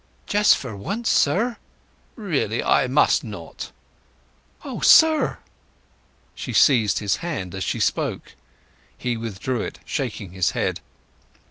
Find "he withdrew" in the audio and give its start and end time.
8.97-9.61